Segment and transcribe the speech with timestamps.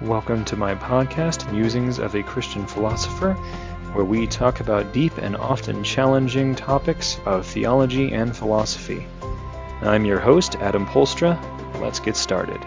[0.00, 3.34] Welcome to my podcast, Musings of a Christian Philosopher,
[3.92, 9.06] where we talk about deep and often challenging topics of theology and philosophy.
[9.82, 11.40] I'm your host, Adam Polstra.
[11.80, 12.60] Let's get started.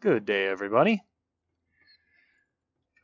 [0.00, 1.02] Good day, everybody.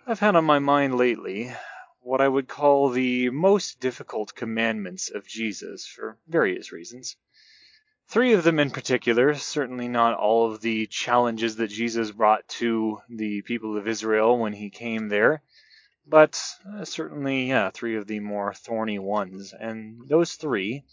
[0.07, 1.53] I've had on my mind lately
[2.01, 7.17] what I would call the most difficult commandments of Jesus for various reasons.
[8.09, 13.03] Three of them in particular, certainly not all of the challenges that Jesus brought to
[13.11, 15.43] the people of Israel when he came there,
[16.07, 19.53] but uh, certainly, yeah, three of the more thorny ones.
[19.53, 20.85] And those three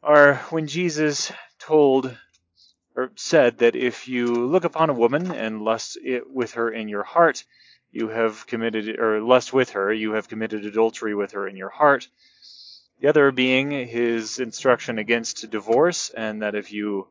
[0.00, 2.16] are when Jesus told
[2.94, 6.88] or said that if you look upon a woman and lust it with her in
[6.88, 7.44] your heart,
[7.90, 11.70] you have committed, or lust with her, you have committed adultery with her in your
[11.70, 12.08] heart.
[13.00, 17.08] The other being his instruction against divorce, and that if you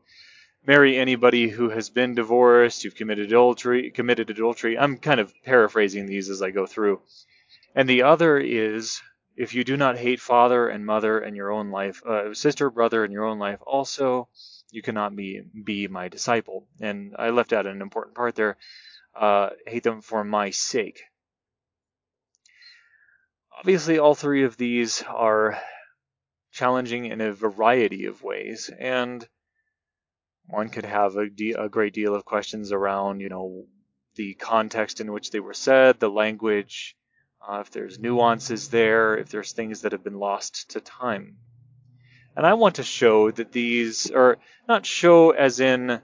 [0.66, 3.90] marry anybody who has been divorced, you've committed adultery.
[3.90, 4.78] Committed adultery.
[4.78, 7.00] I'm kind of paraphrasing these as I go through.
[7.74, 9.02] And the other is
[9.36, 13.04] if you do not hate father and mother and your own life, uh, sister, brother,
[13.04, 14.28] and your own life also,
[14.70, 16.66] you cannot be be my disciple.
[16.80, 18.56] And I left out an important part there.
[19.14, 21.02] Uh, hate them for my sake.
[23.58, 25.60] Obviously, all three of these are
[26.52, 28.70] challenging in a variety of ways.
[28.78, 29.26] And
[30.46, 33.64] one could have a, de- a great deal of questions around, you know,
[34.16, 36.96] the context in which they were said, the language,
[37.46, 41.36] uh, if there's nuances there, if there's things that have been lost to time.
[42.36, 46.00] And I want to show that these, or not show as in,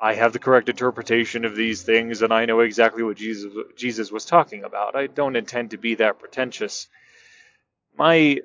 [0.00, 4.10] I have the correct interpretation of these things and I know exactly what Jesus, Jesus
[4.10, 4.96] was talking about.
[4.96, 6.88] I don't intend to be that pretentious.
[7.98, 8.40] My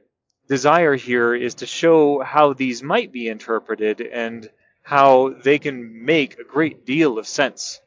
[0.49, 4.49] desire here is to show how these might be interpreted and
[4.83, 7.79] how they can make a great deal of sense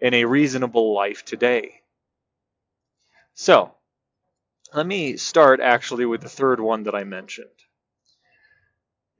[0.00, 1.80] in a reasonable life today.
[3.34, 3.72] So,
[4.74, 7.48] let me start actually with the third one that I mentioned.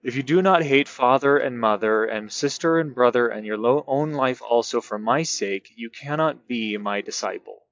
[0.01, 4.13] If you do not hate father and mother and sister and brother and your own
[4.13, 7.67] life also for my sake, you cannot be my disciple.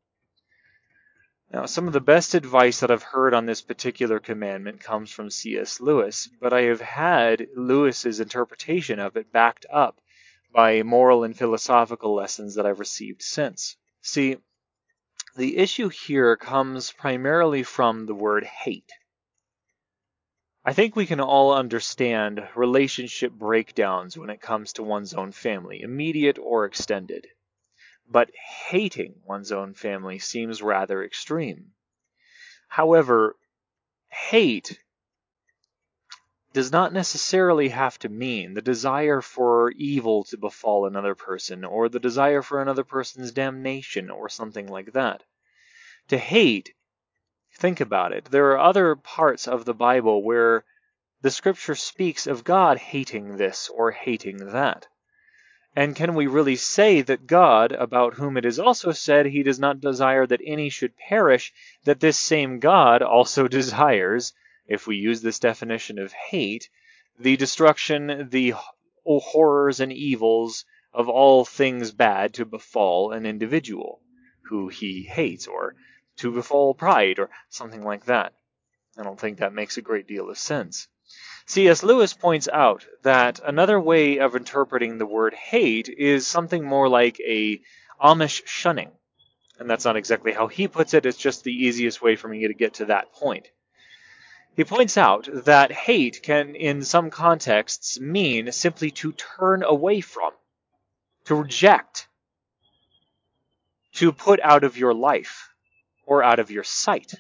[1.52, 5.30] Now, some of the best advice that I've heard on this particular commandment comes from
[5.30, 5.80] C.S.
[5.80, 10.00] Lewis, but I have had Lewis's interpretation of it backed up
[10.52, 13.76] by moral and philosophical lessons that I've received since.
[14.00, 14.38] See,
[15.36, 18.90] the issue here comes primarily from the word hate.
[20.66, 25.80] I think we can all understand relationship breakdowns when it comes to one's own family,
[25.80, 27.28] immediate or extended
[28.08, 31.72] but hating one's own family seems rather extreme.
[32.68, 33.36] However,
[34.08, 34.80] hate
[36.52, 41.88] does not necessarily have to mean the desire for evil to befall another person or
[41.88, 45.22] the desire for another person's damnation or something like that.
[46.08, 46.72] To hate,
[47.58, 50.64] think about it, there are other parts of the Bible where
[51.22, 54.86] the scripture speaks of God hating this or hating that.
[55.74, 59.58] And can we really say that God, about whom it is also said he does
[59.58, 61.52] not desire that any should perish,
[61.84, 64.32] that this same God also desires,
[64.66, 66.68] if we use this definition of hate,
[67.18, 68.54] the destruction, the
[69.04, 74.00] horrors and evils of all things bad to befall an individual
[74.48, 75.74] who he hates, or
[76.16, 78.32] to befall pride, or something like that?
[78.98, 80.88] I don't think that makes a great deal of sense.
[81.46, 81.82] C.S.
[81.82, 87.20] Lewis points out that another way of interpreting the word hate is something more like
[87.20, 87.60] a
[88.02, 88.90] Amish shunning.
[89.58, 92.46] And that's not exactly how he puts it, it's just the easiest way for me
[92.48, 93.48] to get to that point.
[94.56, 100.32] He points out that hate can, in some contexts, mean simply to turn away from,
[101.26, 102.08] to reject,
[103.94, 105.50] to put out of your life,
[106.06, 107.14] or out of your sight.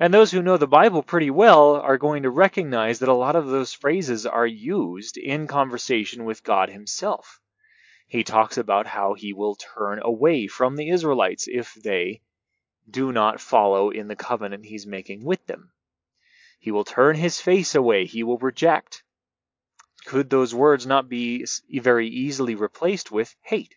[0.00, 3.36] And those who know the Bible pretty well are going to recognize that a lot
[3.36, 7.40] of those phrases are used in conversation with God Himself.
[8.06, 12.22] He talks about how He will turn away from the Israelites if they
[12.88, 15.72] do not follow in the covenant He's making with them.
[16.60, 19.02] He will turn His face away, He will reject.
[20.06, 23.74] Could those words not be very easily replaced with hate?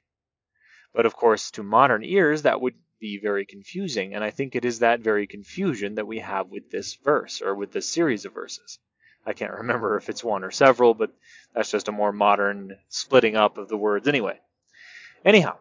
[0.94, 4.14] But of course, to modern ears, that would be very confusing.
[4.14, 7.54] And I think it is that very confusion that we have with this verse or
[7.56, 8.80] with this series of verses.
[9.26, 11.12] I can't remember if it's one or several, but
[11.54, 14.40] that's just a more modern splitting up of the words anyway.
[15.26, 15.58] Anyhow,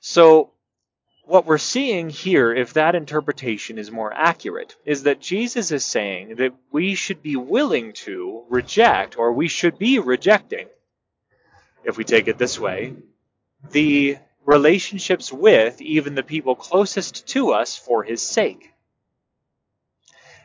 [0.00, 0.50] so
[1.24, 6.36] what we're seeing here, if that interpretation is more accurate, is that Jesus is saying
[6.36, 10.66] that we should be willing to reject, or we should be rejecting,
[11.84, 12.94] if we take it this way,
[13.70, 18.72] the relationships with even the people closest to us for his sake.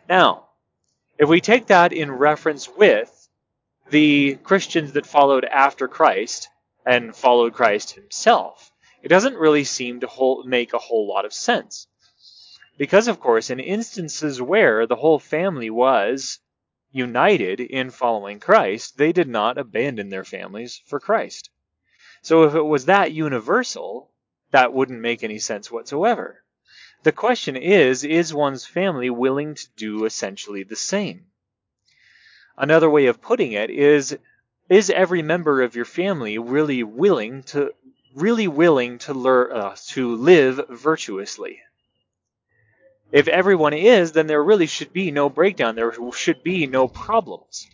[0.07, 0.47] Now,
[1.17, 3.13] if we take that in reference with
[3.89, 6.49] the Christians that followed after Christ
[6.85, 8.71] and followed Christ himself,
[9.01, 11.87] it doesn't really seem to make a whole lot of sense.
[12.77, 16.39] Because, of course, in instances where the whole family was
[16.91, 21.49] united in following Christ, they did not abandon their families for Christ.
[22.27, 24.11] So if it was that universal,
[24.51, 26.43] that wouldn't make any sense whatsoever.
[27.03, 31.27] The question is, is one's family willing to do essentially the same?
[32.57, 34.17] Another way of putting it is,
[34.67, 37.71] is every member of your family really willing to
[38.13, 41.61] really willing to learn uh, to live virtuously?
[43.09, 45.75] If everyone is, then there really should be no breakdown.
[45.75, 47.65] There should be no problems.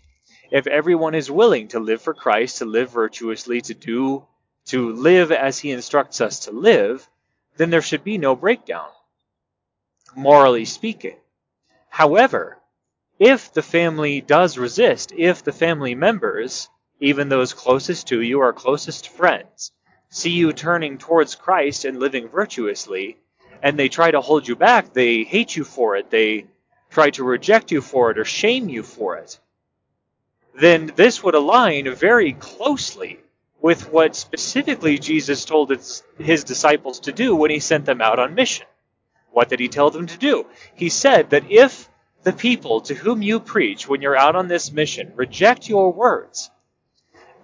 [0.52, 4.28] If everyone is willing to live for Christ, to live virtuously, to do
[4.74, 7.08] to live as he instructs us to live,
[7.58, 8.90] then there should be no breakdown,
[10.16, 11.16] morally speaking.
[11.90, 12.58] However,
[13.20, 18.52] if the family does resist, if the family members, even those closest to you or
[18.52, 19.72] closest friends,
[20.10, 23.18] see you turning towards Christ and living virtuously,
[23.62, 26.48] and they try to hold you back, they hate you for it, they
[26.90, 29.40] try to reject you for it or shame you for it,
[30.56, 33.20] then this would align very closely
[33.64, 38.20] with what specifically Jesus told his, his disciples to do when he sent them out
[38.20, 38.68] on mission.
[39.32, 40.46] What did he tell them to do?
[40.76, 41.90] He said that if
[42.24, 46.52] the people to whom you preach when you're out on this mission reject your words,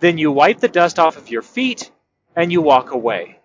[0.02, 1.90] then you wipe the dust off of your feet
[2.36, 3.40] and you walk away.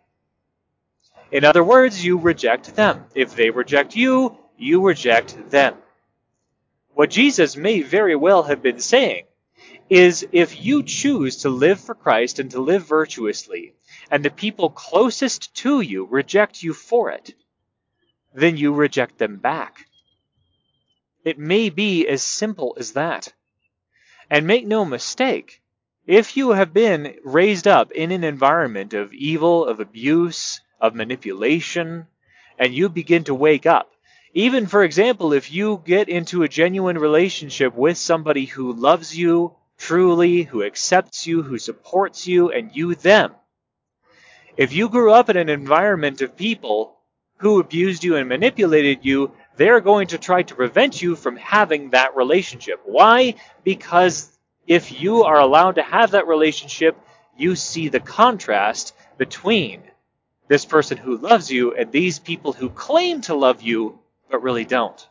[1.31, 3.05] In other words, you reject them.
[3.15, 5.77] If they reject you, you reject them.
[6.95, 9.27] What Jesus may very well have been saying
[9.91, 13.75] is if you choose to live for Christ and to live virtuously,
[14.11, 17.35] and the people closest to you reject you for it,
[18.35, 19.87] then you reject them back.
[21.25, 23.33] It may be as simple as that.
[24.31, 25.63] And make no mistake,
[26.07, 32.07] if you have been raised up in an environment of evil, of abuse, of manipulation,
[32.59, 33.94] and you begin to wake up,
[34.35, 39.55] even for example, if you get into a genuine relationship with somebody who loves you,
[39.79, 43.33] truly, who accepts you, who supports you, and you them.
[44.57, 46.97] If you grew up in an environment of people
[47.39, 51.91] who abused you and manipulated you, they're going to try to prevent you from having
[51.91, 52.81] that relationship.
[52.85, 53.35] Why?
[53.63, 54.31] Because
[54.67, 56.97] if you are allowed to have that relationship,
[57.37, 59.83] you see the contrast between
[60.49, 63.99] this person who loves you and these people who claim to love you
[64.35, 65.09] but really don't.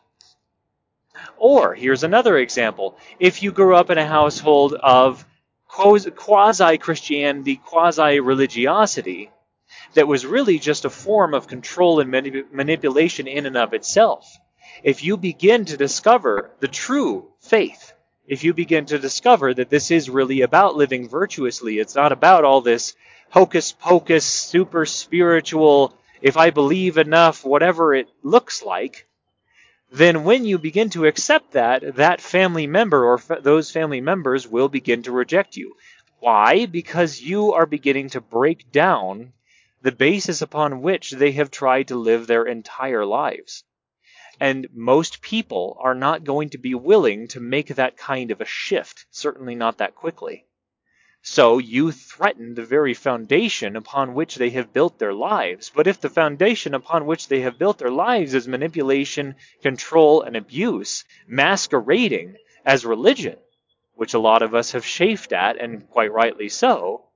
[1.38, 2.98] Or, here's another example.
[3.18, 5.24] If you grew up in a household of
[5.66, 9.30] quasi Christianity, quasi religiosity,
[9.94, 14.30] that was really just a form of control and manip- manipulation in and of itself.
[14.82, 17.94] If you begin to discover the true faith,
[18.26, 22.44] if you begin to discover that this is really about living virtuously, it's not about
[22.44, 22.94] all this
[23.30, 29.06] hocus pocus, super spiritual, if I believe enough, whatever it looks like,
[29.94, 34.68] then when you begin to accept that, that family member or those family members will
[34.68, 35.76] begin to reject you.
[36.18, 36.66] Why?
[36.66, 39.32] Because you are beginning to break down
[39.82, 43.62] the basis upon which they have tried to live their entire lives.
[44.40, 48.46] And most people are not going to be willing to make that kind of a
[48.46, 50.44] shift, certainly not that quickly.
[51.26, 55.72] So you threaten the very foundation upon which they have built their lives.
[55.74, 60.36] But if the foundation upon which they have built their lives is manipulation, control, and
[60.36, 63.38] abuse, masquerading as religion,
[63.94, 67.06] which a lot of us have chafed at, and quite rightly so,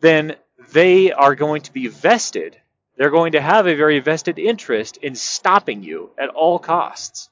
[0.00, 0.34] then
[0.72, 2.60] they are going to be vested.
[2.96, 7.30] They're going to have a very vested interest in stopping you at all costs.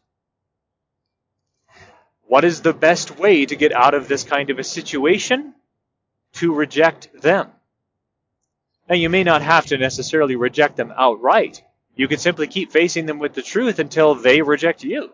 [2.30, 5.52] What is the best way to get out of this kind of a situation?
[6.34, 7.48] To reject them.
[8.88, 11.60] Now, you may not have to necessarily reject them outright.
[11.96, 15.10] You can simply keep facing them with the truth until they reject you.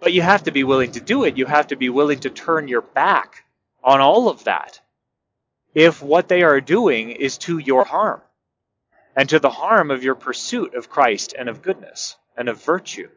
[0.00, 1.38] But you have to be willing to do it.
[1.38, 3.44] You have to be willing to turn your back
[3.84, 4.80] on all of that
[5.72, 8.22] if what they are doing is to your harm
[9.14, 13.08] and to the harm of your pursuit of Christ and of goodness and of virtue.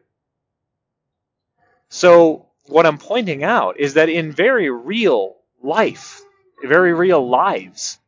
[1.88, 6.22] So, what I'm pointing out is that in very real life,
[6.62, 7.98] very real lives,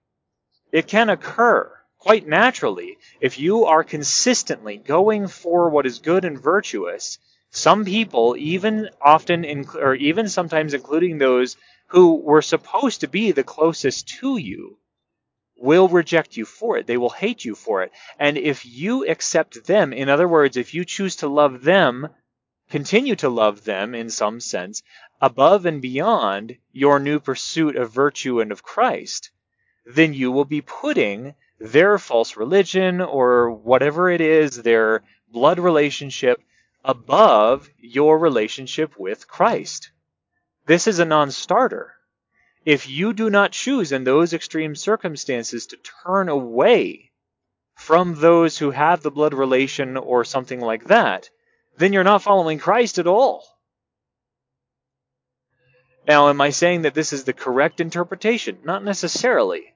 [0.72, 6.40] it can occur quite naturally if you are consistently going for what is good and
[6.40, 7.18] virtuous.
[7.50, 11.56] Some people, even often, inc- or even sometimes including those
[11.88, 14.78] who were supposed to be the closest to you,
[15.56, 16.86] will reject you for it.
[16.86, 17.90] They will hate you for it.
[18.18, 22.08] And if you accept them, in other words, if you choose to love them,
[22.70, 24.82] continue to love them in some sense,
[25.20, 29.30] above and beyond your new pursuit of virtue and of Christ,
[29.87, 36.40] then you will be putting their false religion or whatever it is, their blood relationship,
[36.84, 39.90] above your relationship with Christ.
[40.66, 41.94] This is a non starter.
[42.64, 47.10] If you do not choose in those extreme circumstances to turn away
[47.75, 51.30] from those who have the blood relation or something like that,
[51.78, 53.44] then you're not following Christ at all.
[56.06, 58.58] Now, am I saying that this is the correct interpretation?
[58.64, 59.75] Not necessarily.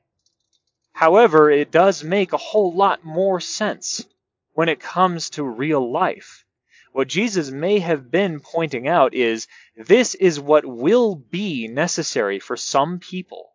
[0.92, 4.04] However, it does make a whole lot more sense
[4.52, 6.44] when it comes to real life.
[6.92, 12.56] What Jesus may have been pointing out is this is what will be necessary for
[12.56, 13.52] some people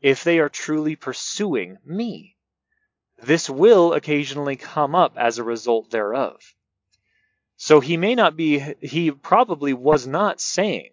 [0.00, 2.36] if they are truly pursuing me.
[3.22, 6.40] This will occasionally come up as a result thereof.
[7.62, 10.92] So he may not be, he probably was not saying,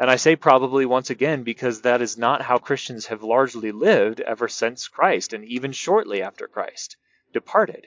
[0.00, 4.20] and I say probably once again because that is not how Christians have largely lived
[4.20, 6.96] ever since Christ and even shortly after Christ
[7.32, 7.86] departed.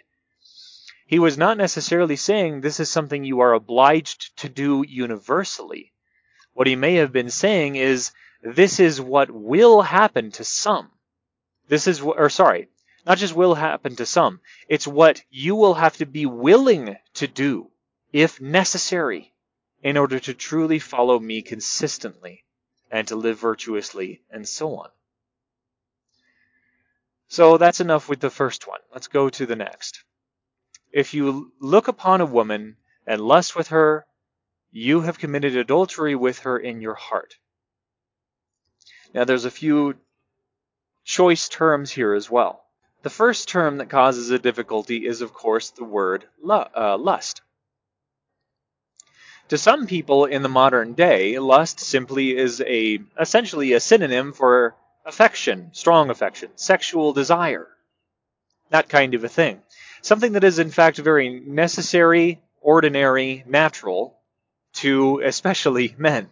[1.07, 5.91] He was not necessarily saying this is something you are obliged to do universally.
[6.53, 10.89] What he may have been saying is this is what will happen to some.
[11.67, 12.69] This is, or sorry,
[13.05, 14.39] not just will happen to some.
[14.69, 17.71] It's what you will have to be willing to do,
[18.11, 19.33] if necessary,
[19.81, 22.43] in order to truly follow me consistently
[22.91, 24.89] and to live virtuously and so on.
[27.27, 28.79] So that's enough with the first one.
[28.91, 30.03] Let's go to the next.
[30.91, 34.05] If you look upon a woman and lust with her,
[34.71, 37.35] you have committed adultery with her in your heart.
[39.13, 39.95] Now, there's a few
[41.03, 42.63] choice terms here as well.
[43.01, 47.41] The first term that causes a difficulty is, of course, the word uh, lust.
[49.49, 54.75] To some people in the modern day, lust simply is a essentially a synonym for
[55.05, 57.67] affection, strong affection, sexual desire,
[58.69, 59.61] that kind of a thing
[60.01, 64.17] something that is in fact very necessary, ordinary, natural
[64.73, 66.29] to especially men.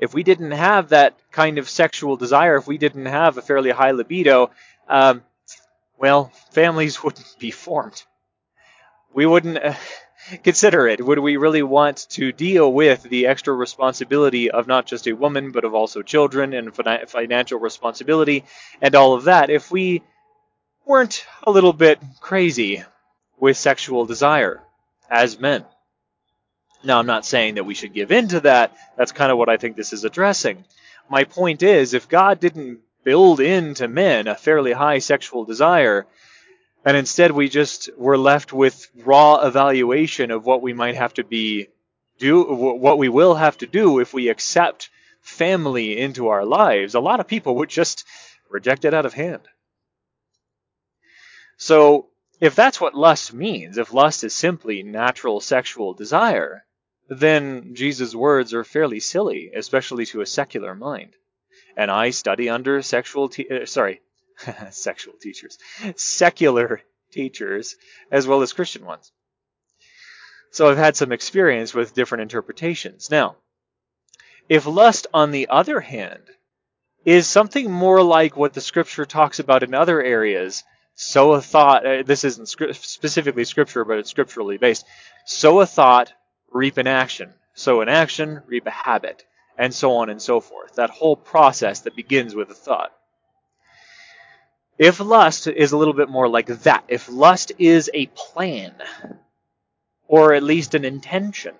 [0.00, 3.70] If we didn't have that kind of sexual desire, if we didn't have a fairly
[3.70, 4.50] high libido,
[4.88, 5.22] um,
[5.98, 8.02] well, families wouldn't be formed.
[9.12, 9.74] We wouldn't uh,
[10.42, 11.04] consider it.
[11.04, 15.52] Would we really want to deal with the extra responsibility of not just a woman,
[15.52, 18.44] but of also children and financial responsibility
[18.80, 20.02] and all of that if we
[20.84, 22.84] weren't a little bit crazy
[23.38, 24.62] with sexual desire
[25.10, 25.64] as men.
[26.84, 28.76] Now, I'm not saying that we should give in to that.
[28.96, 30.64] That's kind of what I think this is addressing.
[31.08, 36.06] My point is, if God didn't build into men a fairly high sexual desire,
[36.84, 41.24] and instead we just were left with raw evaluation of what we might have to
[41.24, 41.68] be
[42.18, 47.00] do what we will have to do if we accept family into our lives a
[47.00, 48.04] lot of people would just
[48.50, 49.42] reject it out of hand
[51.60, 52.08] so,
[52.40, 56.64] if that's what lust means, if lust is simply natural sexual desire,
[57.08, 61.16] then Jesus' words are fairly silly, especially to a secular mind.
[61.76, 64.00] And I study under sexual, te- uh, sorry,
[64.70, 65.58] sexual teachers,
[65.96, 66.80] secular
[67.12, 67.76] teachers,
[68.10, 69.12] as well as Christian ones.
[70.50, 73.10] So I've had some experience with different interpretations.
[73.10, 73.36] Now,
[74.48, 76.22] if lust, on the other hand,
[77.04, 80.64] is something more like what the scripture talks about in other areas,
[80.94, 81.86] sow a thought.
[81.86, 84.86] Uh, this isn't specifically scripture, but it's scripturally based.
[85.26, 86.12] Sow a thought,
[86.50, 87.32] reap an action.
[87.54, 89.24] Sow an action, reap a habit,
[89.56, 90.76] and so on and so forth.
[90.76, 92.92] That whole process that begins with a thought.
[94.78, 98.74] If lust is a little bit more like that, if lust is a plan,
[100.06, 101.54] or at least an intention,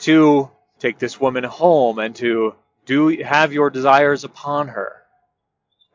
[0.00, 2.54] to take this woman home and to
[2.84, 5.02] do have your desires upon her,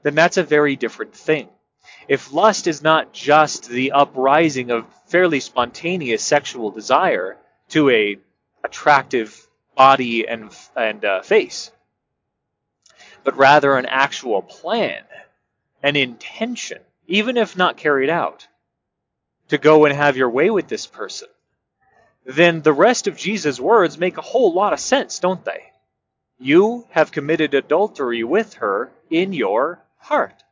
[0.02, 1.50] then that's a very different thing.
[2.08, 7.38] If lust is not just the uprising of fairly spontaneous sexual desire
[7.70, 8.18] to a
[8.64, 11.70] attractive body and and uh, face,
[13.24, 15.04] but rather an actual plan,
[15.84, 18.48] an intention, even if not carried out,
[19.50, 21.28] to go and have your way with this person,
[22.26, 25.64] then the rest of Jesus' words make a whole lot of sense, don't they?
[26.40, 30.44] You have committed adultery with her in your heart.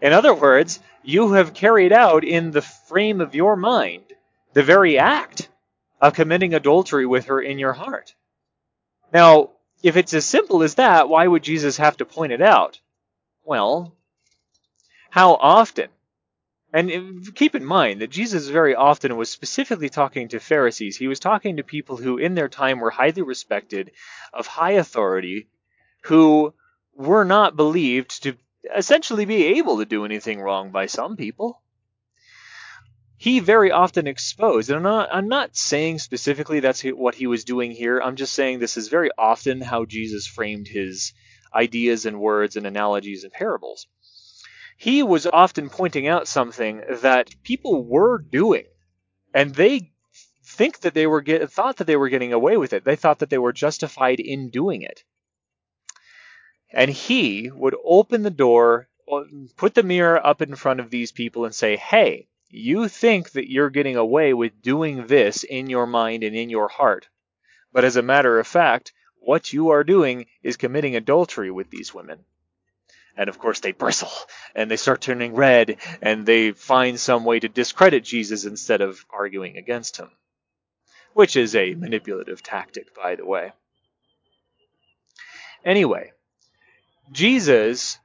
[0.00, 4.04] In other words, you have carried out in the frame of your mind
[4.52, 5.48] the very act
[6.00, 8.14] of committing adultery with her in your heart.
[9.12, 9.50] Now,
[9.82, 12.80] if it's as simple as that, why would Jesus have to point it out?
[13.50, 13.96] Well,
[15.10, 15.88] how often?
[16.72, 20.96] And keep in mind that Jesus very often was specifically talking to Pharisees.
[20.96, 23.90] He was talking to people who, in their time, were highly respected,
[24.32, 25.48] of high authority,
[26.04, 26.54] who
[26.94, 28.36] were not believed to
[28.72, 31.60] essentially be able to do anything wrong by some people.
[33.16, 37.42] He very often exposed, and I'm not, I'm not saying specifically that's what he was
[37.42, 38.00] doing here.
[38.00, 41.12] I'm just saying this is very often how Jesus framed his
[41.54, 43.86] ideas and words and analogies and parables
[44.80, 48.64] he was often pointing out something that people were doing,
[49.34, 49.92] and they
[50.42, 52.82] think that they were get, thought that they were getting away with it.
[52.82, 55.04] They thought that they were justified in doing it.
[56.72, 58.88] And he would open the door,
[59.58, 63.50] put the mirror up in front of these people and say, "Hey, you think that
[63.50, 67.06] you're getting away with doing this in your mind and in your heart.
[67.70, 71.94] But as a matter of fact, what you are doing is committing adultery with these
[71.94, 72.24] women
[73.16, 74.10] and of course they bristle
[74.54, 79.04] and they start turning red and they find some way to discredit Jesus instead of
[79.10, 80.10] arguing against him.
[81.12, 83.52] Which is a manipulative tactic, by the way.
[85.64, 86.12] Anyway,
[87.12, 87.98] Jesus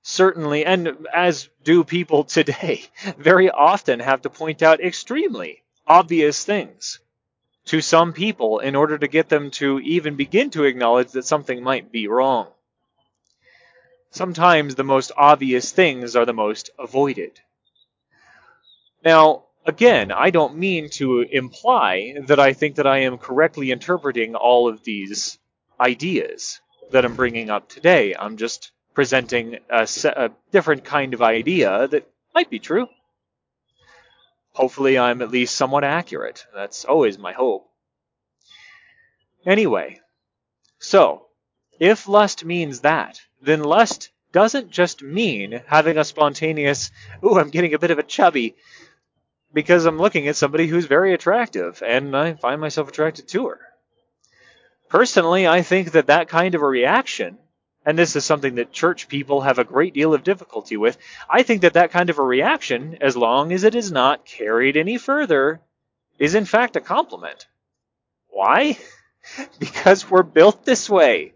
[0.00, 2.84] certainly, and as do people today,
[3.18, 7.00] very often have to point out extremely obvious things
[7.66, 11.62] to some people in order to get them to even begin to acknowledge that something
[11.62, 12.48] might be wrong.
[14.10, 17.40] Sometimes the most obvious things are the most avoided.
[19.04, 24.34] Now, again, I don't mean to imply that I think that I am correctly interpreting
[24.34, 25.38] all of these
[25.80, 28.14] ideas that I'm bringing up today.
[28.14, 32.88] I'm just presenting a, a, different kind of idea that might be true.
[34.54, 36.46] Hopefully, I'm at least somewhat accurate.
[36.54, 37.68] That's always my hope.
[39.46, 40.00] Anyway,
[40.78, 41.26] so
[41.80, 46.90] if lust means that, then lust doesn't just mean having a spontaneous,
[47.24, 48.56] ooh, I'm getting a bit of a chubby
[49.52, 53.60] because I'm looking at somebody who's very attractive and I find myself attracted to her.
[54.88, 57.38] Personally, I think that that kind of a reaction,
[57.84, 60.96] and this is something that church people have a great deal of difficulty with,
[61.28, 64.76] I think that that kind of a reaction, as long as it is not carried
[64.76, 65.60] any further,
[66.18, 67.46] is in fact a compliment.
[68.28, 68.78] Why?
[69.58, 71.34] because we're built this way.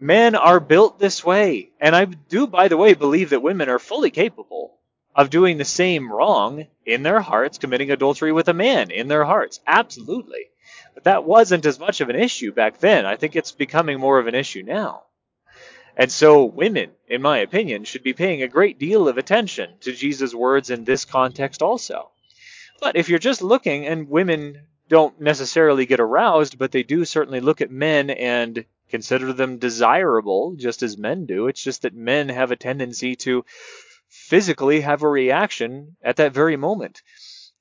[0.00, 1.70] Men are built this way.
[1.80, 4.78] And I do, by the way, believe that women are fully capable
[5.14, 9.24] of doing the same wrong in their hearts, committing adultery with a man in their
[9.24, 9.60] hearts.
[9.66, 10.50] Absolutely.
[10.94, 13.06] But that wasn't as much of an issue back then.
[13.06, 15.04] I think it's becoming more of an issue now.
[15.96, 19.92] And so women, in my opinion, should be paying a great deal of attention to
[19.92, 22.10] Jesus' words in this context also.
[22.80, 27.40] But if you're just looking, and women don't necessarily get aroused, but they do certainly
[27.40, 31.46] look at men and consider them desirable just as men do.
[31.46, 33.44] It's just that men have a tendency to
[34.08, 37.02] physically have a reaction at that very moment.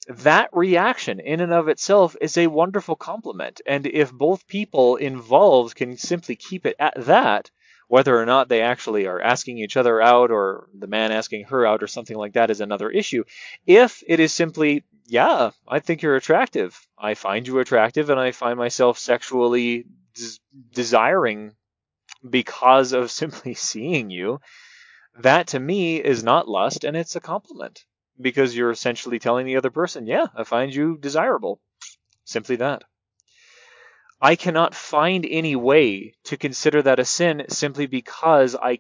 [0.08, 3.62] That reaction in and of itself is a wonderful compliment.
[3.66, 7.52] And if both people involved can simply keep it at that,
[7.88, 11.66] whether or not they actually are asking each other out or the man asking her
[11.66, 13.24] out or something like that is another issue.
[13.66, 16.80] If it is simply, yeah, I think you're attractive.
[16.98, 20.40] I find you attractive and I find myself sexually des-
[20.74, 21.54] desiring
[22.28, 24.40] because of simply seeing you,
[25.20, 27.86] that to me is not lust and it's a compliment
[28.20, 31.60] because you're essentially telling the other person, yeah, I find you desirable.
[32.26, 32.84] Simply that.
[34.24, 38.80] I cannot find any way to consider that a sin simply because I.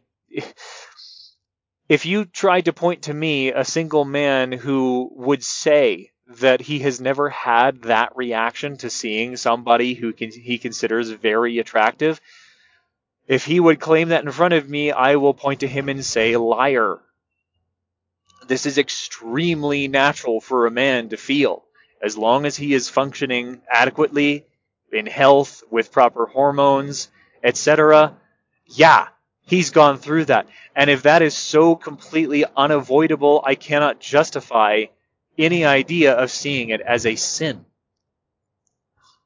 [1.89, 6.79] If you tried to point to me a single man who would say that he
[6.79, 12.21] has never had that reaction to seeing somebody who can, he considers very attractive.
[13.27, 16.05] If he would claim that in front of me, I will point to him and
[16.05, 17.01] say, liar.
[18.47, 21.65] This is extremely natural for a man to feel.
[22.01, 24.45] As long as he is functioning adequately,
[24.93, 27.09] in health, with proper hormones,
[27.43, 28.15] etc.
[28.65, 29.07] Yeah,
[29.45, 30.47] he's gone through that.
[30.75, 34.85] And if that is so completely unavoidable, I cannot justify
[35.37, 37.65] any idea of seeing it as a sin.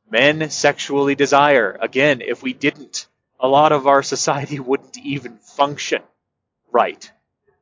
[0.10, 1.78] Men sexually desire.
[1.82, 3.08] Again, if we didn't,
[3.40, 6.02] a lot of our society wouldn't even function
[6.72, 7.12] right.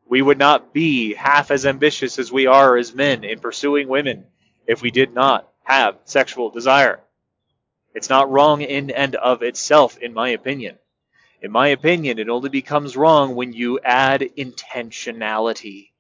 [0.08, 4.26] We would not be half as ambitious as we are as men in pursuing women
[4.68, 7.00] if we did not have sexual desire.
[7.96, 10.78] It's not wrong in and of itself, in my opinion.
[11.42, 15.92] In my opinion, it only becomes wrong when you add intentionality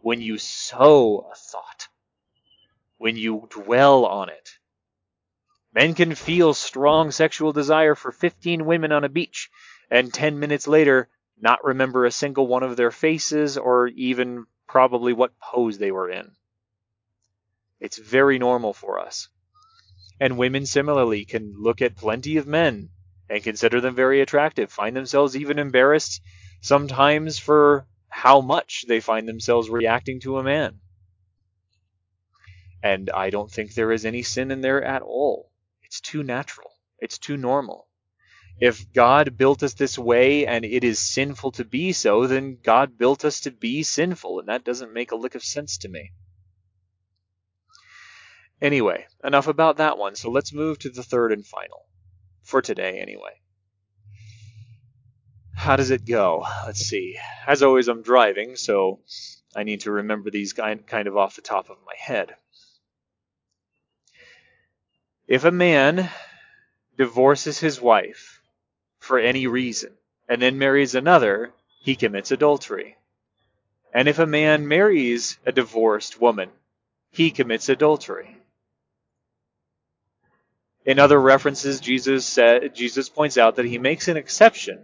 [0.00, 1.88] when you sow a thought,
[2.96, 4.58] when you dwell on it.
[5.72, 9.50] Men can feel strong sexual desire for 15 women on a beach,
[9.90, 11.08] and 10 minutes later
[11.40, 16.10] not remember a single one of their faces or even probably what pose they were
[16.10, 16.32] in.
[17.80, 19.28] It's very normal for us.
[20.20, 22.90] And women similarly can look at plenty of men
[23.28, 26.20] and consider them very attractive, find themselves even embarrassed
[26.60, 30.80] sometimes for how much they find themselves reacting to a man.
[32.82, 35.52] And I don't think there is any sin in there at all.
[35.82, 36.70] It's too natural.
[36.98, 37.86] It's too normal.
[38.60, 42.98] If God built us this way and it is sinful to be so, then God
[42.98, 46.10] built us to be sinful, and that doesn't make a lick of sense to me.
[48.60, 50.16] Anyway, enough about that one.
[50.16, 51.84] So let's move to the third and final.
[52.42, 53.40] For today, anyway.
[55.54, 56.44] How does it go?
[56.64, 57.18] Let's see.
[57.46, 59.00] As always, I'm driving, so
[59.54, 62.36] I need to remember these kind of off the top of my head.
[65.26, 66.08] If a man
[66.96, 68.40] divorces his wife
[68.98, 69.92] for any reason
[70.28, 72.96] and then marries another, he commits adultery.
[73.92, 76.50] And if a man marries a divorced woman,
[77.10, 78.36] he commits adultery.
[80.88, 84.78] In other references, Jesus said, Jesus points out that he makes an exception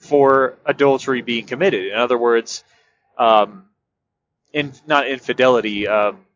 [0.00, 1.92] for adultery being committed.
[1.92, 2.64] In other words,
[3.16, 3.66] um,
[4.52, 6.26] in, not infidelity, um,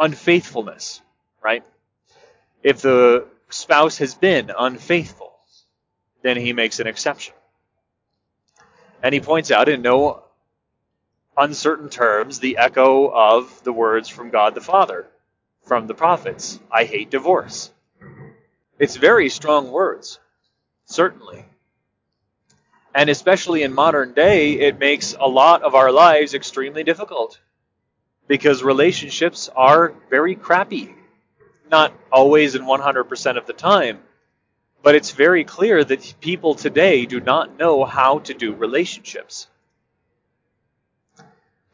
[0.00, 1.00] unfaithfulness,
[1.40, 1.62] right?
[2.64, 5.32] If the spouse has been unfaithful,
[6.22, 7.34] then he makes an exception.
[9.00, 10.24] And he points out in no
[11.36, 15.06] uncertain terms the echo of the words from God the Father
[15.64, 16.58] from the prophets.
[16.70, 17.70] I hate divorce.
[18.78, 20.18] It's very strong words,
[20.86, 21.44] certainly.
[22.94, 27.38] And especially in modern day, it makes a lot of our lives extremely difficult
[28.26, 30.94] because relationships are very crappy.
[31.70, 34.00] Not always and 100% of the time,
[34.82, 39.46] but it's very clear that people today do not know how to do relationships.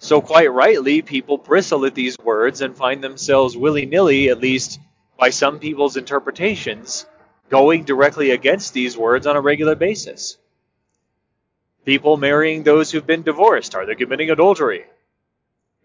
[0.07, 4.79] So, quite rightly, people bristle at these words and find themselves willy nilly, at least
[5.19, 7.07] by some people's interpretations,
[7.51, 10.37] going directly against these words on a regular basis.
[11.85, 14.85] People marrying those who've been divorced, are they committing adultery?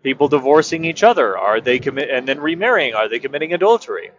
[0.03, 4.11] People divorcing each other, are they commit and then remarrying, are they committing adultery?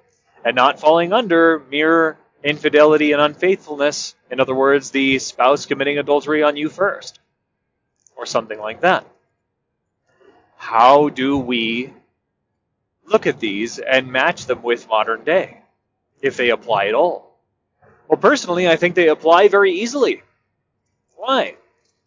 [0.44, 6.42] And not falling under mere infidelity and unfaithfulness, in other words, the spouse committing adultery
[6.42, 7.20] on you first,
[8.16, 9.06] or something like that
[10.62, 11.92] how do we
[13.04, 15.58] look at these and match them with modern day,
[16.20, 17.36] if they apply at all?
[18.06, 20.22] Well, personally, I think they apply very easily.
[21.16, 21.56] Why?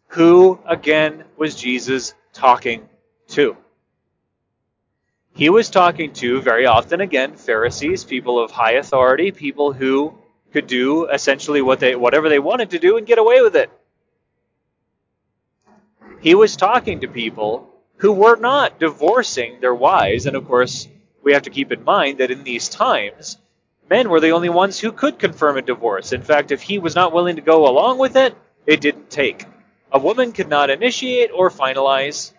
[0.08, 2.88] Who, again, was Jesus talking
[3.28, 3.58] to?
[5.34, 10.14] He was talking to, very often again, Pharisees, people of high authority, people who
[10.54, 13.70] could do essentially what they, whatever they wanted to do and get away with it.
[16.22, 20.26] He was talking to people who were not divorcing their wives.
[20.26, 20.88] And of course,
[21.22, 23.38] we have to keep in mind that in these times,
[23.88, 26.12] men were the only ones who could confirm a divorce.
[26.12, 28.34] In fact, if he was not willing to go along with it,
[28.66, 29.44] it didn't take.
[29.92, 32.32] A woman could not initiate or finalize.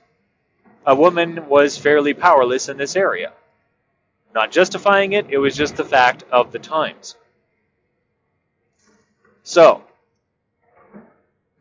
[0.85, 3.33] A woman was fairly powerless in this area.
[4.35, 7.15] Not justifying it, it was just the fact of the times.
[9.43, 9.83] So,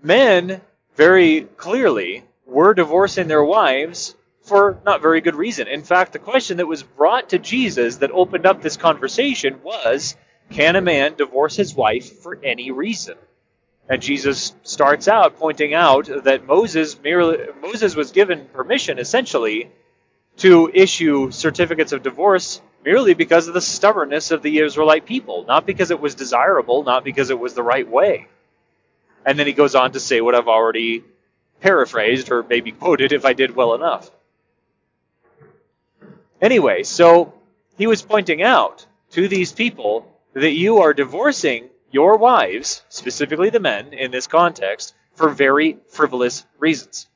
[0.03, 0.61] men
[0.97, 5.67] very clearly were divorcing their wives for not very good reason.
[5.67, 10.17] In fact, the question that was brought to Jesus that opened up this conversation was
[10.51, 13.17] Can a man divorce his wife for any reason?
[13.89, 19.71] And Jesus starts out pointing out that Moses merely Moses was given permission essentially
[20.39, 25.67] to issue certificates of divorce merely because of the stubbornness of the Israelite people, not
[25.67, 28.29] because it was desirable, not because it was the right way.
[29.25, 31.03] And then he goes on to say what I've already
[31.67, 34.09] paraphrased or maybe quoted if I did well enough.
[36.41, 37.35] Anyway, so
[37.77, 43.59] he was pointing out to these people that you are divorcing your wives, specifically the
[43.59, 47.09] men in this context, for very frivolous reasons.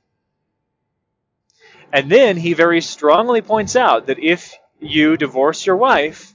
[1.92, 6.34] And then he very strongly points out that if you divorce your wife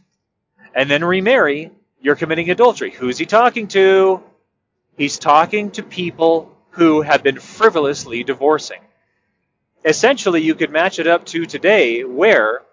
[0.74, 2.92] and then remarry, you're committing adultery.
[2.92, 4.24] Who's he talking to?
[4.96, 8.82] He's talking to people who have been frivolously divorcing.
[9.86, 12.64] Essentially, you could match it up to today, where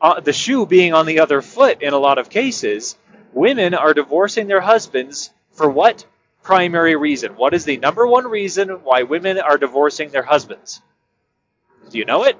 [0.00, 2.96] uh, the shoe being on the other foot in a lot of cases,
[3.32, 6.04] women are divorcing their husbands for what
[6.42, 7.36] primary reason?
[7.36, 10.80] What is the number one reason why women are divorcing their husbands?
[11.90, 12.36] Do you know it?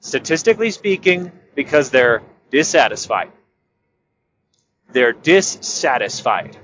[0.00, 3.32] Statistically speaking, because they're dissatisfied.
[4.92, 6.58] They're dissatisfied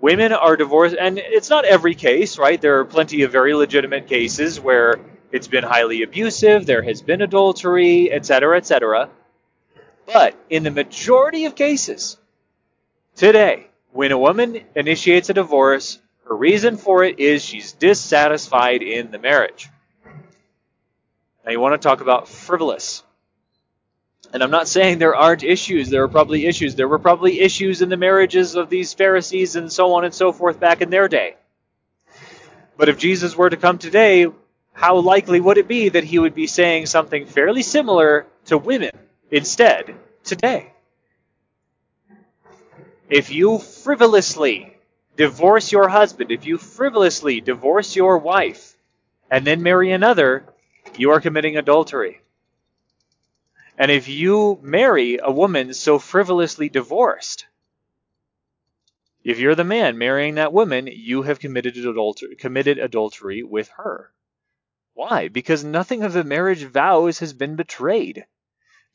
[0.00, 2.60] women are divorced, and it's not every case, right?
[2.60, 4.98] There are plenty of very legitimate cases where
[5.32, 9.10] it's been highly abusive, there has been adultery, etc., etc.
[10.06, 12.16] But in the majority of cases
[13.14, 19.10] today, when a woman initiates a divorce, her reason for it is she's dissatisfied in
[19.10, 19.68] the marriage.
[21.44, 23.02] Now, you want to talk about frivolous.
[24.32, 25.90] And I'm not saying there aren't issues.
[25.90, 26.76] There are probably issues.
[26.76, 30.32] There were probably issues in the marriages of these Pharisees and so on and so
[30.32, 31.36] forth back in their day.
[32.76, 34.26] But if Jesus were to come today,
[34.72, 38.92] how likely would it be that he would be saying something fairly similar to women
[39.30, 40.72] instead today?
[43.08, 44.76] If you frivolously
[45.16, 48.76] divorce your husband, if you frivolously divorce your wife,
[49.30, 50.44] and then marry another,
[50.96, 52.19] you are committing adultery.
[53.80, 57.46] And if you marry a woman so frivolously divorced,
[59.24, 64.12] if you're the man marrying that woman, you have committed adultery, committed adultery with her.
[64.92, 65.28] Why?
[65.28, 68.26] Because nothing of the marriage vows has been betrayed.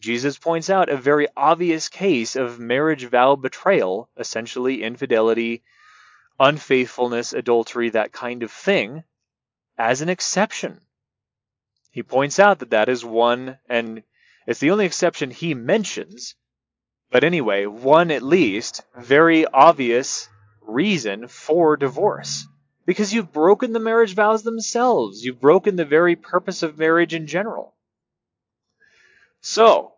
[0.02, 5.64] Jesus points out a very obvious case of marriage vow betrayal, essentially infidelity,
[6.40, 9.04] unfaithfulness, adultery, that kind of thing,
[9.80, 10.80] as an exception.
[11.90, 14.04] He points out that that is one, and
[14.46, 16.36] it's the only exception he mentions,
[17.12, 20.28] but anyway, one at least, very obvious
[20.62, 22.48] reason for divorce.
[22.86, 25.24] Because you've broken the marriage vows themselves.
[25.26, 27.74] You've broken the very purpose of marriage in general.
[29.42, 29.94] So,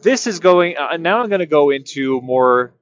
[0.00, 2.74] this is going, uh, now I'm going to go into more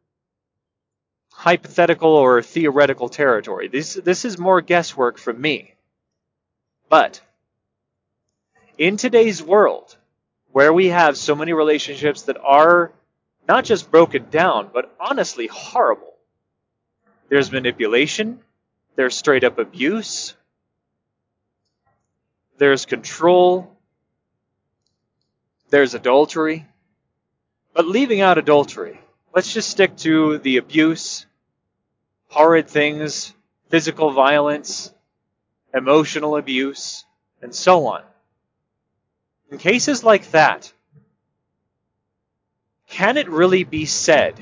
[1.31, 3.69] hypothetical or theoretical territory.
[3.69, 5.75] This, this is more guesswork from me.
[6.89, 7.21] But,
[8.79, 9.97] in today's world,
[10.53, 12.93] where we have so many relationships that are
[13.49, 16.15] not just broken down, but honestly horrible,
[17.29, 18.41] there's manipulation.
[18.97, 20.35] There's straight up abuse.
[22.59, 23.77] There's control.
[25.71, 26.67] There's adultery.
[27.73, 29.01] But leaving out adultery,
[29.33, 31.25] let's just stick to the abuse,
[32.29, 33.33] horrid things,
[33.69, 34.93] physical violence,
[35.73, 37.05] emotional abuse,
[37.41, 38.03] and so on.
[39.51, 40.73] In cases like that,
[42.89, 44.35] can it really be said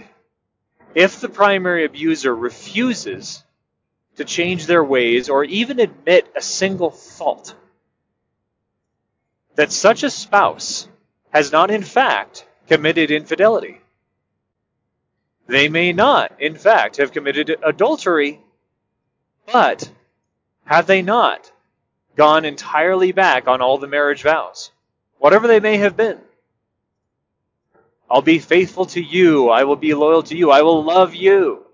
[0.94, 3.44] if the primary abuser refuses
[4.16, 7.54] to change their ways or even admit a single fault,
[9.54, 10.88] that such a spouse
[11.30, 13.80] has not in fact committed infidelity.
[15.46, 18.40] They may not, in fact, have committed adultery,
[19.50, 19.90] but
[20.64, 21.50] have they not
[22.16, 24.70] gone entirely back on all the marriage vows,
[25.18, 26.18] whatever they may have been?
[28.10, 29.50] I'll be faithful to you.
[29.50, 30.50] I will be loyal to you.
[30.50, 31.64] I will love you.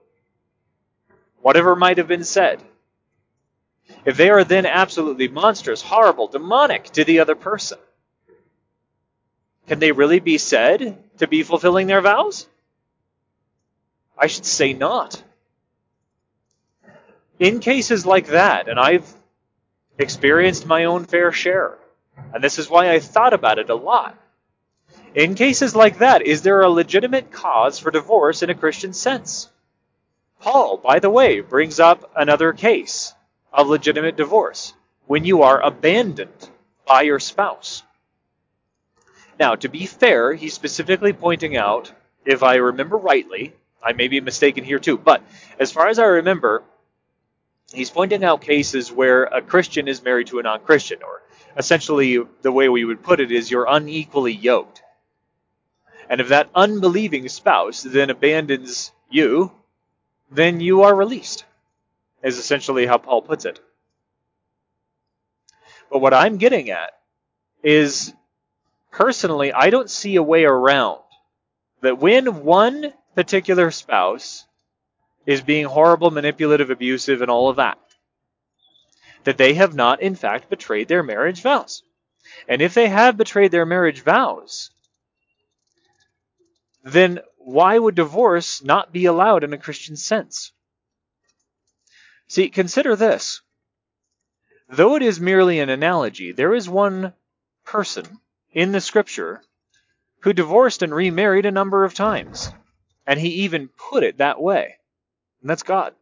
[1.40, 2.60] Whatever might have been said.
[4.04, 7.78] If they are then absolutely monstrous, horrible, demonic to the other person,
[9.68, 12.46] can they really be said to be fulfilling their vows?
[14.16, 15.22] I should say not.
[17.38, 19.12] In cases like that, and I've
[19.98, 21.78] experienced my own fair share,
[22.32, 24.18] and this is why I thought about it a lot.
[25.14, 29.48] In cases like that, is there a legitimate cause for divorce in a Christian sense?
[30.40, 33.14] Paul, by the way, brings up another case
[33.52, 34.74] of legitimate divorce
[35.06, 36.50] when you are abandoned
[36.86, 37.82] by your spouse.
[39.38, 41.92] Now, to be fair, he's specifically pointing out,
[42.24, 45.22] if I remember rightly, I may be mistaken here too, but
[45.58, 46.62] as far as I remember,
[47.74, 51.22] he's pointing out cases where a Christian is married to a non Christian, or
[51.56, 54.82] essentially the way we would put it is you're unequally yoked.
[56.08, 59.52] And if that unbelieving spouse then abandons you,
[60.30, 61.44] then you are released,
[62.22, 63.60] is essentially how Paul puts it.
[65.90, 66.92] But what I'm getting at
[67.62, 68.12] is
[68.90, 71.00] personally, I don't see a way around
[71.80, 74.44] that when one particular spouse
[75.26, 77.78] is being horrible, manipulative, abusive, and all of that,
[79.24, 81.82] that they have not, in fact, betrayed their marriage vows.
[82.48, 84.70] And if they have betrayed their marriage vows,
[86.82, 90.52] then why would divorce not be allowed in a Christian sense?
[92.28, 93.42] See, consider this.
[94.68, 97.12] Though it is merely an analogy, there is one
[97.64, 98.06] person
[98.52, 99.42] in the scripture
[100.20, 102.50] who divorced and remarried a number of times.
[103.06, 104.76] And he even put it that way.
[105.44, 105.92] And that's God.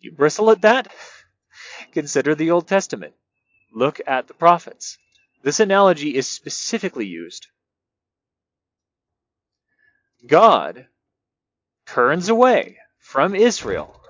[0.00, 0.92] You bristle at that?
[1.92, 3.14] Consider the Old Testament.
[3.72, 4.98] Look at the prophets.
[5.44, 7.46] This analogy is specifically used
[10.26, 10.88] God
[11.86, 14.00] turns away from Israel,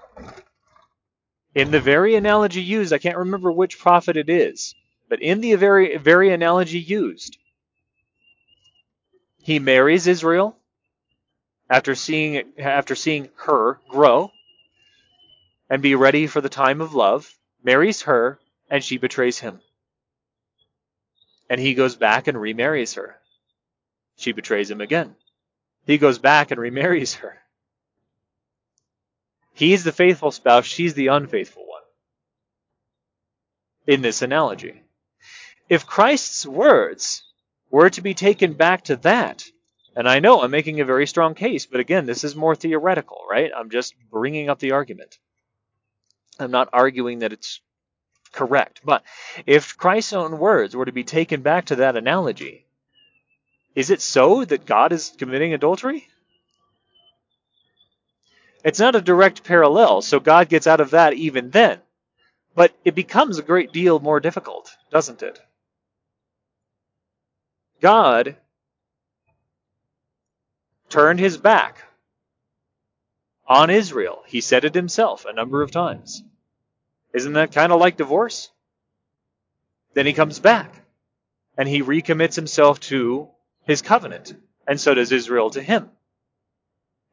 [1.55, 4.75] in the very analogy used, I can't remember which prophet it is,
[5.11, 7.37] but in the very, very analogy used,
[9.43, 10.57] he marries Israel
[11.75, 14.31] after seeing, after seeing her grow
[15.69, 17.29] and be ready for the time of love,
[17.65, 18.39] marries her,
[18.71, 19.61] and she betrays him.
[21.51, 23.17] And he goes back and remarries her.
[24.17, 25.17] She betrays him again.
[25.85, 27.39] He goes back and remarries her.
[29.53, 31.83] He's the faithful spouse, she's the unfaithful one.
[33.89, 34.81] In this analogy.
[35.69, 37.25] If Christ's words
[37.69, 39.45] were to be taken back to that,
[39.97, 43.25] and I know I'm making a very strong case, but again, this is more theoretical,
[43.29, 43.51] right?
[43.57, 45.19] I'm just bringing up the argument.
[46.39, 47.61] I'm not arguing that it's
[48.33, 48.81] correct.
[48.85, 49.05] But
[49.47, 52.67] if Christ's own words were to be taken back to that analogy,
[53.75, 56.09] is it so that God is committing adultery?
[58.65, 61.81] It's not a direct parallel, so God gets out of that even then.
[62.55, 65.41] But it becomes a great deal more difficult, doesn't it?
[67.81, 68.37] God
[70.95, 71.83] turned his back
[73.49, 74.23] on Israel.
[74.29, 76.23] He said it himself a number of times.
[77.13, 78.53] Isn't that kind of like divorce?
[79.95, 80.73] Then he comes back
[81.59, 83.29] and he recommits himself to
[83.65, 84.35] his covenant,
[84.69, 85.91] and so does Israel to him.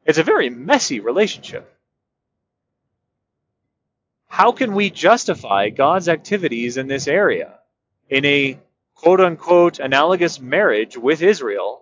[0.06, 1.68] It's a very messy relationship.
[4.28, 7.58] How can we justify God's activities in this area
[8.08, 8.60] in a
[8.94, 11.81] quote unquote analogous marriage with Israel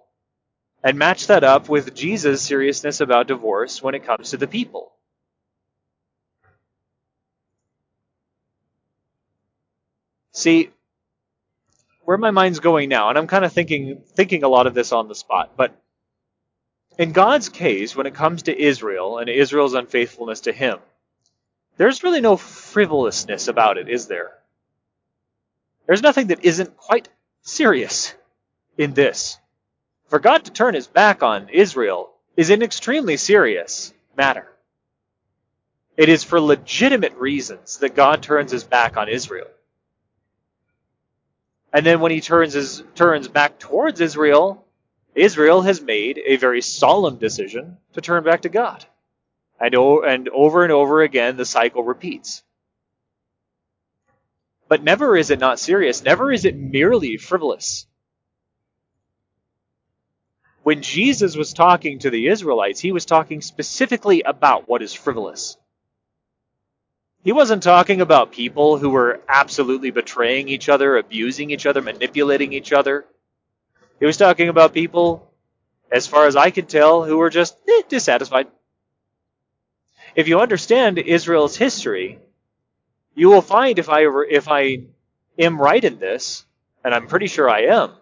[0.83, 4.93] and match that up with Jesus' seriousness about divorce when it comes to the people?
[10.33, 10.71] See,
[12.05, 14.93] where my mind's going now, and I'm kind of thinking thinking a lot of this
[14.93, 15.75] on the spot, but
[16.99, 20.79] in God's case, when it comes to Israel and Israel's unfaithfulness to him,
[21.77, 24.33] there's really no frivolousness about it, is there?
[25.87, 27.09] There's nothing that isn't quite
[27.43, 28.15] serious
[28.77, 29.39] in this.
[30.11, 34.49] For God to turn his back on Israel is an extremely serious matter.
[35.97, 39.47] It is for legitimate reasons that God turns his back on Israel.
[41.73, 44.67] And then when he turns his turns back towards Israel,
[45.15, 48.85] Israel has made a very solemn decision to turn back to God.
[49.61, 52.43] And, and over and over again, the cycle repeats.
[54.67, 56.03] But never is it not serious.
[56.03, 57.87] Never is it merely frivolous.
[60.63, 65.57] When Jesus was talking to the Israelites, he was talking specifically about what is frivolous.
[67.23, 72.53] He wasn't talking about people who were absolutely betraying each other, abusing each other, manipulating
[72.53, 73.05] each other.
[73.99, 75.31] He was talking about people,
[75.91, 78.47] as far as I could tell, who were just eh, dissatisfied.
[80.15, 82.19] If you understand Israel's history,
[83.15, 84.85] you will find if I if I
[85.39, 86.45] am right in this,
[86.83, 87.93] and I'm pretty sure I am,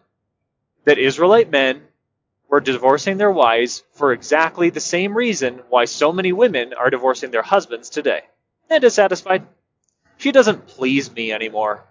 [0.85, 1.83] that Israelite men
[2.49, 7.31] were divorcing their wives for exactly the same reason why so many women are divorcing
[7.31, 8.23] their husbands today.
[8.71, 9.47] And dissatisfied.
[10.17, 11.85] She doesn't please me anymore.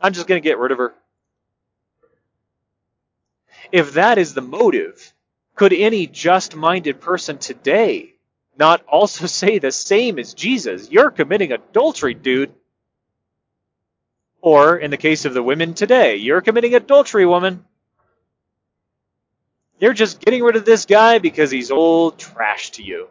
[0.00, 0.94] I'm just going to get rid of her.
[3.70, 5.12] If that is the motive,
[5.54, 8.14] could any just minded person today
[8.58, 10.90] not also say the same as Jesus?
[10.90, 12.54] You're committing adultery, dude.
[14.40, 17.64] Or, in the case of the women today, you're committing adultery, woman.
[19.82, 23.08] You're just getting rid of this guy because he's old trash to you.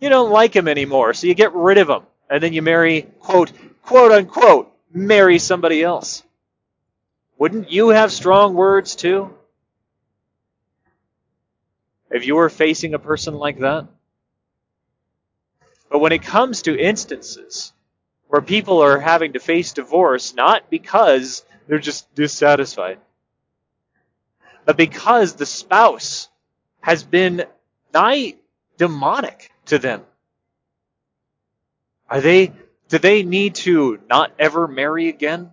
[0.00, 2.02] You don't like him anymore, so you get rid of him.
[2.28, 3.52] And then you marry, quote,
[3.84, 6.24] quote unquote, marry somebody else.
[7.38, 9.32] Wouldn't you have strong words too?
[12.10, 13.86] If you were facing a person like that?
[15.88, 17.72] But when it comes to instances
[18.26, 22.98] where people are having to face divorce not because they're just dissatisfied,
[24.68, 26.28] but because the spouse
[26.82, 27.46] has been
[27.94, 28.34] nigh
[28.76, 30.02] demonic to them.
[32.10, 32.52] Are they,
[32.90, 35.52] do they need to not ever marry again?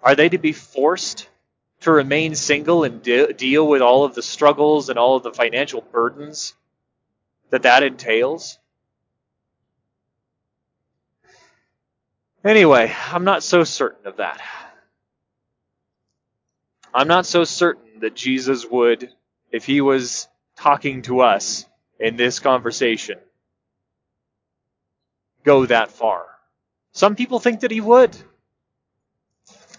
[0.00, 1.28] Are they to be forced
[1.80, 5.32] to remain single and de- deal with all of the struggles and all of the
[5.32, 6.54] financial burdens
[7.50, 8.60] that that entails?
[12.44, 14.40] Anyway, I'm not so certain of that.
[16.92, 19.10] I'm not so certain that Jesus would,
[19.52, 21.66] if he was talking to us
[21.98, 23.18] in this conversation,
[25.44, 26.26] go that far.
[26.92, 28.16] Some people think that he would.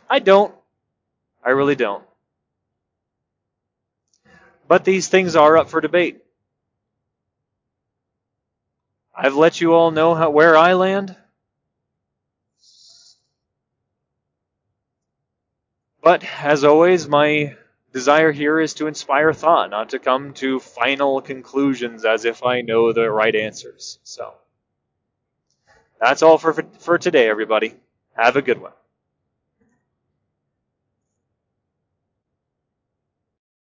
[0.09, 0.53] I don't.
[1.43, 2.03] I really don't.
[4.67, 6.21] But these things are up for debate.
[9.15, 11.15] I've let you all know how, where I land.
[16.01, 17.55] But as always, my
[17.93, 22.61] desire here is to inspire thought, not to come to final conclusions as if I
[22.61, 23.99] know the right answers.
[24.03, 24.33] So
[25.99, 27.75] that's all for for today, everybody.
[28.13, 28.73] Have a good one.